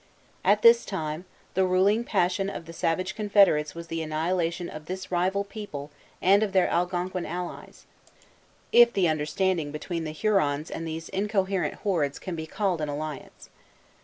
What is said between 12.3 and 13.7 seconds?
be called an alliance.